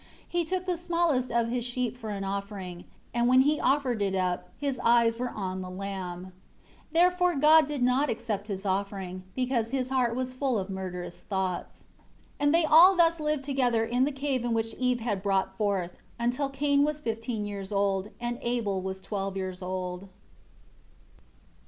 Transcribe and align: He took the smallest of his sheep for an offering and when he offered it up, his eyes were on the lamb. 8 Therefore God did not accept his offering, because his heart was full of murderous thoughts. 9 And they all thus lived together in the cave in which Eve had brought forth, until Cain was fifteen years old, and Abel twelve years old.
He 0.27 0.43
took 0.43 0.65
the 0.65 0.77
smallest 0.77 1.31
of 1.31 1.49
his 1.49 1.63
sheep 1.63 1.95
for 1.95 2.09
an 2.09 2.23
offering 2.23 2.85
and 3.13 3.27
when 3.27 3.41
he 3.41 3.59
offered 3.59 4.01
it 4.01 4.15
up, 4.15 4.49
his 4.57 4.79
eyes 4.83 5.19
were 5.19 5.29
on 5.29 5.61
the 5.61 5.69
lamb. 5.69 6.33
8 6.89 6.93
Therefore 6.93 7.35
God 7.35 7.67
did 7.67 7.83
not 7.83 8.09
accept 8.09 8.47
his 8.47 8.65
offering, 8.65 9.21
because 9.35 9.69
his 9.69 9.91
heart 9.91 10.15
was 10.15 10.33
full 10.33 10.57
of 10.57 10.71
murderous 10.71 11.21
thoughts. 11.21 11.85
9 12.39 12.47
And 12.47 12.51
they 12.55 12.65
all 12.65 12.95
thus 12.95 13.19
lived 13.19 13.43
together 13.43 13.85
in 13.85 14.05
the 14.05 14.11
cave 14.11 14.43
in 14.43 14.53
which 14.55 14.73
Eve 14.79 15.01
had 15.01 15.21
brought 15.21 15.55
forth, 15.55 15.91
until 16.17 16.49
Cain 16.49 16.83
was 16.83 16.99
fifteen 16.99 17.45
years 17.45 17.71
old, 17.71 18.09
and 18.19 18.39
Abel 18.41 18.81
twelve 18.95 19.37
years 19.37 19.61
old. 19.61 20.09